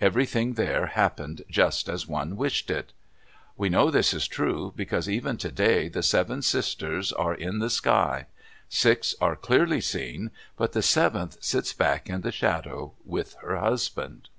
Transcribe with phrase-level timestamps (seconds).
[0.00, 2.94] Everything there happened just as one wished it.
[3.58, 8.24] We know this is true, because even today the seven sisters are in the sky.
[8.70, 14.30] Six are clearly seen, but the seventh sits back in the shadow with her husband.